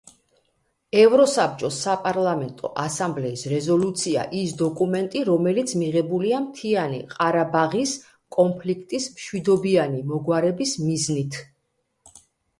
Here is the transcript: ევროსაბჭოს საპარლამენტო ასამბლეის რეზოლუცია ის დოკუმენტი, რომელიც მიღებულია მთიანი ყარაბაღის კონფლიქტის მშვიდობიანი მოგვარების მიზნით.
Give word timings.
ევროსაბჭოს 0.99 1.75
საპარლამენტო 1.87 2.69
ასამბლეის 2.83 3.43
რეზოლუცია 3.51 4.23
ის 4.39 4.55
დოკუმენტი, 4.61 5.21
რომელიც 5.29 5.73
მიღებულია 5.81 6.39
მთიანი 6.47 7.01
ყარაბაღის 7.13 7.93
კონფლიქტის 8.37 9.07
მშვიდობიანი 9.19 10.01
მოგვარების 10.15 10.73
მიზნით. 10.87 11.39